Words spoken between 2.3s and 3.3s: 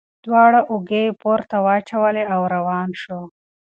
او روان شو.